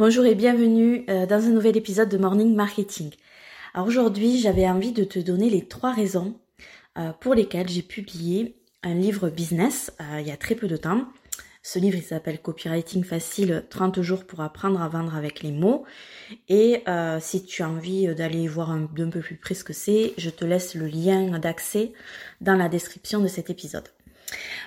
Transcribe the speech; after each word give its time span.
Bonjour 0.00 0.26
et 0.26 0.36
bienvenue 0.36 1.04
euh, 1.10 1.26
dans 1.26 1.44
un 1.44 1.50
nouvel 1.50 1.76
épisode 1.76 2.08
de 2.08 2.18
Morning 2.18 2.54
Marketing. 2.54 3.10
Alors 3.74 3.88
aujourd'hui, 3.88 4.38
j'avais 4.38 4.68
envie 4.68 4.92
de 4.92 5.02
te 5.02 5.18
donner 5.18 5.50
les 5.50 5.66
trois 5.66 5.92
raisons 5.92 6.38
euh, 6.98 7.10
pour 7.18 7.34
lesquelles 7.34 7.68
j'ai 7.68 7.82
publié 7.82 8.54
un 8.84 8.94
livre 8.94 9.28
business 9.28 9.92
euh, 10.00 10.20
il 10.20 10.28
y 10.28 10.30
a 10.30 10.36
très 10.36 10.54
peu 10.54 10.68
de 10.68 10.76
temps. 10.76 11.08
Ce 11.64 11.80
livre, 11.80 11.96
il 11.96 12.04
s'appelle 12.04 12.40
Copywriting 12.40 13.02
facile 13.02 13.64
30 13.70 14.00
jours 14.00 14.24
pour 14.24 14.40
apprendre 14.40 14.80
à 14.80 14.88
vendre 14.88 15.16
avec 15.16 15.42
les 15.42 15.50
mots. 15.50 15.84
Et 16.48 16.84
si 17.20 17.44
tu 17.44 17.64
as 17.64 17.68
envie 17.68 18.06
d'aller 18.14 18.46
voir 18.46 18.70
un, 18.70 18.84
un 18.84 19.10
peu 19.10 19.20
plus 19.20 19.36
près 19.36 19.54
ce 19.54 19.64
que 19.64 19.72
c'est, 19.72 20.14
je 20.16 20.30
te 20.30 20.44
laisse 20.44 20.76
le 20.76 20.86
lien 20.86 21.40
d'accès 21.40 21.92
dans 22.40 22.54
la 22.54 22.68
description 22.68 23.18
de 23.18 23.26
cet 23.26 23.50
épisode. 23.50 23.88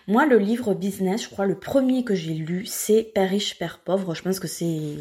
Moi, 0.07 0.25
le 0.25 0.37
livre 0.37 0.73
business, 0.73 1.23
je 1.23 1.29
crois, 1.29 1.45
le 1.45 1.57
premier 1.57 2.03
que 2.03 2.15
j'ai 2.15 2.33
lu, 2.33 2.65
c'est 2.65 3.03
Père 3.03 3.29
riche, 3.29 3.57
Père 3.57 3.79
pauvre. 3.79 4.15
Je 4.15 4.21
pense 4.21 4.39
que 4.39 4.47
c'est 4.47 4.95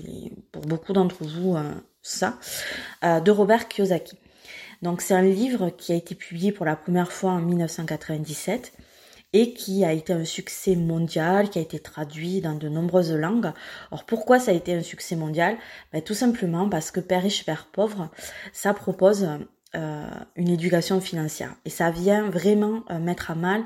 pour 0.52 0.62
beaucoup 0.62 0.92
d'entre 0.92 1.24
vous 1.24 1.56
euh, 1.56 1.72
ça, 2.02 2.38
euh, 3.04 3.20
de 3.20 3.30
Robert 3.30 3.68
Kiyosaki. 3.68 4.18
Donc, 4.82 5.00
c'est 5.00 5.14
un 5.14 5.22
livre 5.22 5.70
qui 5.70 5.92
a 5.92 5.96
été 5.96 6.14
publié 6.14 6.52
pour 6.52 6.66
la 6.66 6.76
première 6.76 7.12
fois 7.12 7.32
en 7.32 7.40
1997 7.40 8.72
et 9.32 9.52
qui 9.54 9.84
a 9.84 9.92
été 9.92 10.12
un 10.12 10.24
succès 10.24 10.74
mondial, 10.74 11.50
qui 11.50 11.58
a 11.58 11.62
été 11.62 11.78
traduit 11.78 12.40
dans 12.40 12.54
de 12.54 12.68
nombreuses 12.68 13.12
langues. 13.12 13.52
Alors 13.92 14.04
pourquoi 14.04 14.40
ça 14.40 14.50
a 14.50 14.54
été 14.54 14.74
un 14.74 14.82
succès 14.82 15.14
mondial? 15.14 15.56
Ben, 15.92 16.02
Tout 16.02 16.14
simplement 16.14 16.68
parce 16.68 16.90
que 16.90 16.98
Père 16.98 17.22
riche, 17.22 17.44
Père 17.44 17.68
pauvre, 17.70 18.10
ça 18.52 18.74
propose 18.74 19.28
euh, 19.76 20.10
une 20.34 20.48
éducation 20.48 21.00
financière. 21.00 21.54
Et 21.64 21.70
ça 21.70 21.92
vient 21.92 22.28
vraiment 22.28 22.82
mettre 22.98 23.30
à 23.30 23.36
mal 23.36 23.64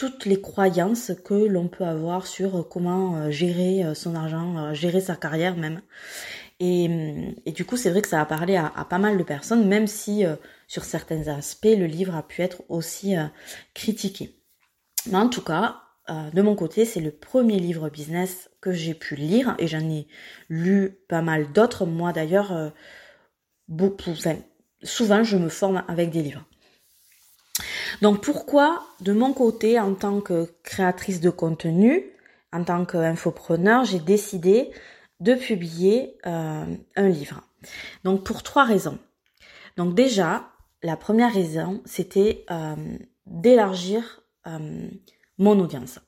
toutes 0.00 0.24
les 0.24 0.40
croyances 0.40 1.12
que 1.26 1.34
l'on 1.34 1.68
peut 1.68 1.84
avoir 1.84 2.26
sur 2.26 2.66
comment 2.66 3.16
euh, 3.16 3.30
gérer 3.30 3.84
euh, 3.84 3.92
son 3.92 4.14
argent, 4.14 4.56
euh, 4.56 4.72
gérer 4.72 5.02
sa 5.02 5.14
carrière 5.14 5.58
même. 5.58 5.82
Et, 6.58 6.88
du 7.54 7.66
coup, 7.66 7.76
c'est 7.76 7.90
vrai 7.90 8.00
que 8.00 8.08
ça 8.08 8.18
a 8.18 8.24
parlé 8.24 8.56
à, 8.56 8.70
pas 8.88 8.96
mal 8.96 9.18
de 9.18 9.22
personnes, 9.22 9.68
même 9.68 9.86
si 9.86 10.24
sur 10.68 10.84
certains 10.84 11.28
aspects, 11.28 11.64
le 11.64 11.86
livre 11.86 12.14
a 12.14 12.22
pu 12.22 12.42
être 12.42 12.62
aussi 12.68 13.14
critiqué. 13.72 14.36
Mais 15.06 15.16
en 15.16 15.30
tout 15.30 15.40
cas, 15.40 15.80
de 16.10 16.42
mon 16.42 16.54
côté, 16.54 16.84
c'est 16.84 17.00
le 17.00 17.12
premier 17.12 17.58
livre 17.58 17.88
business 17.88 18.50
que 18.60 18.72
j'ai 18.72 18.92
pu 18.92 19.14
lire 19.16 19.54
et 19.58 19.68
j'en 19.68 19.88
ai 19.88 20.06
lu 20.50 20.98
pas 21.08 21.22
mal 21.22 21.50
d'autres. 21.50 21.86
Moi 21.86 22.12
d'ailleurs, 22.12 22.74
beaucoup, 23.68 24.12
souvent 24.82 25.24
je 25.24 25.38
me 25.38 25.48
forme 25.48 25.82
avec 25.88 26.10
des 26.10 26.20
livres. 26.20 26.44
Donc 28.02 28.22
pourquoi, 28.22 28.82
de 29.00 29.12
mon 29.12 29.32
côté, 29.32 29.78
en 29.78 29.94
tant 29.94 30.20
que 30.20 30.52
créatrice 30.62 31.20
de 31.20 31.30
contenu, 31.30 32.04
en 32.52 32.64
tant 32.64 32.84
qu'infopreneur, 32.84 33.84
j'ai 33.84 34.00
décidé 34.00 34.70
de 35.20 35.34
publier 35.34 36.16
euh, 36.26 36.64
un 36.96 37.08
livre? 37.08 37.42
Donc 38.04 38.24
pour 38.24 38.42
trois 38.42 38.64
raisons. 38.64 38.98
Donc 39.76 39.94
déjà, 39.94 40.48
la 40.82 40.96
première 40.96 41.32
raison, 41.32 41.82
c'était 41.84 42.44
euh, 42.50 42.74
d'élargir 43.26 44.22
euh, 44.46 44.88
mon 45.38 45.58
audience. 45.60 46.00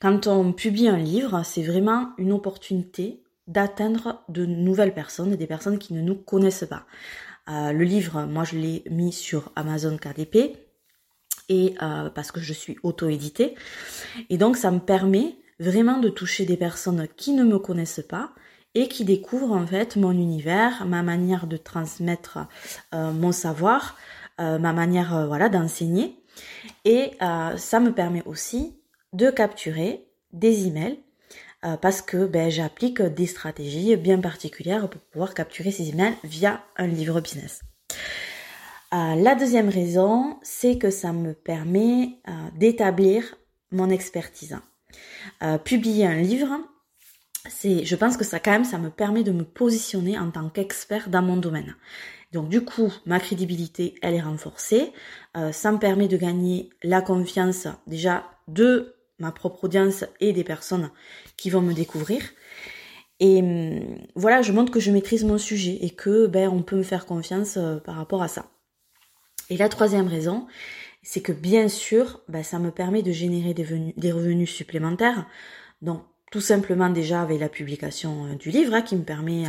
Quand 0.00 0.26
on 0.26 0.52
publie 0.52 0.88
un 0.88 0.98
livre, 0.98 1.42
c'est 1.44 1.62
vraiment 1.62 2.10
une 2.18 2.32
opportunité 2.32 3.22
d'atteindre 3.46 4.24
de 4.28 4.44
nouvelles 4.44 4.94
personnes, 4.94 5.36
des 5.36 5.46
personnes 5.46 5.78
qui 5.78 5.94
ne 5.94 6.00
nous 6.00 6.16
connaissent 6.16 6.66
pas. 6.68 6.86
le 7.46 7.84
livre, 7.84 8.24
moi 8.24 8.44
je 8.44 8.56
l'ai 8.56 8.82
mis 8.90 9.12
sur 9.12 9.52
Amazon 9.54 9.96
KDP, 9.96 10.58
et 11.48 11.74
euh, 11.82 12.10
parce 12.10 12.32
que 12.32 12.40
je 12.40 12.52
suis 12.52 12.76
auto-éditée. 12.82 13.54
Et 14.30 14.38
donc 14.38 14.56
ça 14.56 14.70
me 14.70 14.80
permet 14.80 15.36
vraiment 15.58 15.98
de 15.98 16.08
toucher 16.08 16.44
des 16.44 16.56
personnes 16.56 17.06
qui 17.16 17.32
ne 17.32 17.44
me 17.44 17.58
connaissent 17.58 18.04
pas 18.06 18.32
et 18.74 18.88
qui 18.88 19.04
découvrent 19.04 19.52
en 19.52 19.66
fait 19.66 19.96
mon 19.96 20.12
univers, 20.12 20.86
ma 20.86 21.02
manière 21.02 21.46
de 21.46 21.56
transmettre 21.56 22.38
euh, 22.94 23.12
mon 23.12 23.32
savoir, 23.32 23.96
euh, 24.40 24.58
ma 24.58 24.72
manière 24.72 25.26
voilà 25.26 25.48
d'enseigner. 25.48 26.16
Et 26.86 27.10
ça 27.20 27.78
me 27.78 27.92
permet 27.92 28.22
aussi 28.24 28.74
de 29.12 29.30
capturer 29.30 30.06
des 30.32 30.66
emails 30.66 30.98
parce 31.82 32.00
que 32.00 32.24
ben, 32.24 32.50
j'applique 32.50 33.02
des 33.02 33.26
stratégies 33.26 33.96
bien 33.96 34.18
particulières 34.18 34.88
pour 34.88 35.02
pouvoir 35.02 35.34
capturer 35.34 35.70
ces 35.70 35.90
emails 35.90 36.14
via 36.24 36.64
un 36.78 36.86
livre 36.86 37.20
business. 37.20 37.60
Euh, 38.92 39.14
la 39.14 39.34
deuxième 39.34 39.70
raison, 39.70 40.36
c'est 40.42 40.76
que 40.76 40.90
ça 40.90 41.12
me 41.12 41.32
permet 41.32 42.18
euh, 42.28 42.32
d'établir 42.58 43.36
mon 43.70 43.88
expertise. 43.88 44.58
Euh, 45.42 45.56
publier 45.56 46.06
un 46.06 46.20
livre, 46.20 46.60
c'est, 47.48 47.86
je 47.86 47.96
pense 47.96 48.18
que 48.18 48.24
ça 48.24 48.38
quand 48.38 48.50
même, 48.50 48.64
ça 48.64 48.76
me 48.76 48.90
permet 48.90 49.24
de 49.24 49.32
me 49.32 49.44
positionner 49.44 50.18
en 50.18 50.30
tant 50.30 50.50
qu'expert 50.50 51.08
dans 51.08 51.22
mon 51.22 51.38
domaine. 51.38 51.74
Donc 52.32 52.50
du 52.50 52.62
coup, 52.62 52.92
ma 53.06 53.18
crédibilité, 53.18 53.94
elle 54.02 54.14
est 54.14 54.20
renforcée. 54.20 54.92
ça 55.52 55.72
me 55.72 55.78
permet 55.78 56.08
de 56.08 56.16
gagner 56.16 56.70
la 56.82 57.02
confiance 57.02 57.68
déjà 57.86 58.24
de 58.48 58.94
ma 59.18 59.32
propre 59.32 59.64
audience 59.64 60.04
et 60.20 60.32
des 60.32 60.44
personnes 60.44 60.90
qui 61.36 61.50
vont 61.50 61.60
me 61.60 61.74
découvrir. 61.74 62.22
Et 63.20 63.42
hum, 63.42 63.98
voilà, 64.14 64.40
je 64.42 64.52
montre 64.52 64.72
que 64.72 64.80
je 64.80 64.90
maîtrise 64.90 65.24
mon 65.24 65.38
sujet 65.38 65.78
et 65.82 65.90
que 65.90 66.26
ben 66.26 66.48
on 66.48 66.62
peut 66.62 66.76
me 66.76 66.82
faire 66.82 67.06
confiance 67.06 67.58
par 67.84 67.96
rapport 67.96 68.22
à 68.22 68.28
ça. 68.28 68.46
Et 69.52 69.58
la 69.58 69.68
troisième 69.68 70.08
raison, 70.08 70.46
c'est 71.02 71.20
que 71.20 71.30
bien 71.30 71.68
sûr, 71.68 72.22
bah, 72.26 72.42
ça 72.42 72.58
me 72.58 72.70
permet 72.70 73.02
de 73.02 73.12
générer 73.12 73.52
des, 73.52 74.10
revenus, 74.10 74.50
supplémentaires. 74.50 75.26
Donc 75.82 76.04
tout 76.30 76.40
simplement 76.40 76.88
déjà 76.88 77.20
avec 77.20 77.38
la 77.38 77.50
publication 77.50 78.24
euh, 78.24 78.34
du 78.34 78.48
livre 78.48 78.72
hein, 78.72 78.80
qui 78.80 78.96
me 78.96 79.02
permet 79.02 79.44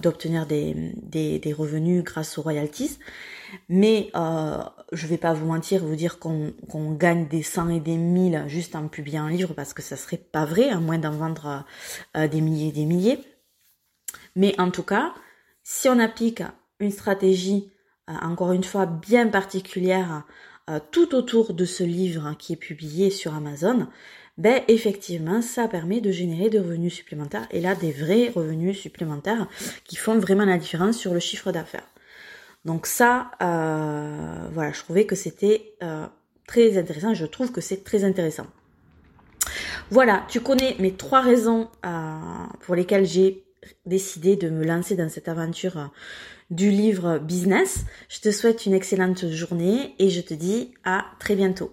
d'obtenir 0.00 0.46
des, 0.46 1.52
revenus 1.52 2.04
grâce 2.04 2.38
aux 2.38 2.42
royalties. 2.42 3.00
Mais 3.68 4.12
euh, 4.14 4.58
je 4.92 5.08
vais 5.08 5.18
pas 5.18 5.32
vous 5.32 5.46
mentir, 5.46 5.84
vous 5.84 5.96
dire 5.96 6.20
qu'on 6.20 6.92
gagne 6.92 7.26
des 7.26 7.42
cent 7.42 7.68
et 7.68 7.80
des 7.80 7.96
mille 7.96 8.44
juste 8.46 8.76
en 8.76 8.86
publiant 8.86 9.24
un 9.24 9.30
livre 9.30 9.52
parce 9.52 9.74
que 9.74 9.82
ça 9.82 9.96
serait 9.96 10.16
pas 10.16 10.44
vrai, 10.44 10.68
à 10.68 10.78
moins 10.78 10.98
d'en 10.98 11.10
vendre 11.10 11.64
euh, 12.16 12.28
des 12.28 12.40
milliers 12.40 12.68
et 12.68 12.72
des 12.72 12.84
milliers. 12.84 13.18
Mais 14.36 14.54
en 14.60 14.70
tout 14.70 14.84
cas, 14.84 15.12
si 15.64 15.88
on 15.88 15.98
applique 15.98 16.44
une 16.78 16.92
stratégie 16.92 17.72
euh, 17.72 17.75
encore 18.08 18.52
une 18.52 18.64
fois 18.64 18.86
bien 18.86 19.28
particulière 19.28 20.24
euh, 20.68 20.80
tout 20.90 21.14
autour 21.14 21.54
de 21.54 21.64
ce 21.64 21.84
livre 21.84 22.34
qui 22.38 22.52
est 22.52 22.56
publié 22.56 23.10
sur 23.10 23.34
Amazon, 23.34 23.86
ben 24.38 24.62
effectivement 24.68 25.40
ça 25.42 25.68
permet 25.68 26.00
de 26.00 26.10
générer 26.10 26.50
des 26.50 26.58
revenus 26.58 26.94
supplémentaires 26.94 27.46
et 27.50 27.60
là 27.60 27.74
des 27.74 27.92
vrais 27.92 28.30
revenus 28.34 28.78
supplémentaires 28.78 29.46
qui 29.84 29.96
font 29.96 30.18
vraiment 30.18 30.44
la 30.44 30.58
différence 30.58 30.96
sur 30.96 31.14
le 31.14 31.20
chiffre 31.20 31.52
d'affaires. 31.52 31.86
Donc 32.64 32.86
ça, 32.86 33.30
euh, 33.42 34.48
voilà, 34.52 34.72
je 34.72 34.80
trouvais 34.80 35.06
que 35.06 35.14
c'était 35.14 35.74
très 36.46 36.76
intéressant. 36.76 37.14
Je 37.14 37.26
trouve 37.26 37.52
que 37.52 37.60
c'est 37.60 37.84
très 37.84 38.02
intéressant. 38.02 38.46
Voilà, 39.90 40.24
tu 40.28 40.40
connais 40.40 40.74
mes 40.80 40.92
trois 40.92 41.20
raisons 41.20 41.68
pour 42.60 42.74
lesquelles 42.74 43.06
j'ai 43.06 43.44
décidé 43.84 44.34
de 44.36 44.50
me 44.50 44.64
lancer 44.64 44.96
dans 44.96 45.08
cette 45.08 45.28
aventure 45.28 45.90
du 46.50 46.70
livre 46.70 47.18
business. 47.18 47.84
Je 48.08 48.20
te 48.20 48.30
souhaite 48.30 48.66
une 48.66 48.74
excellente 48.74 49.28
journée 49.30 49.94
et 49.98 50.10
je 50.10 50.20
te 50.20 50.34
dis 50.34 50.74
à 50.84 51.06
très 51.18 51.36
bientôt. 51.36 51.72